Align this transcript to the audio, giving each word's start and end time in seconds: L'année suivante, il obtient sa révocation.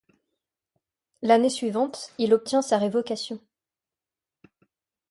L'année 1.21 1.51
suivante, 1.51 2.11
il 2.17 2.33
obtient 2.33 2.63
sa 2.63 2.79
révocation. 2.79 3.39